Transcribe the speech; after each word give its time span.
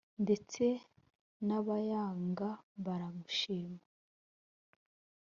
ndetse 0.23 0.63
n’abayanga 1.47 2.47
baragushima 2.85 3.81